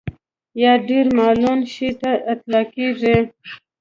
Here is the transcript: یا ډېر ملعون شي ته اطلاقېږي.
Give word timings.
یا 0.63 0.73
ډېر 0.87 1.05
ملعون 1.17 1.59
شي 1.73 1.89
ته 2.01 2.11
اطلاقېږي. 2.33 3.17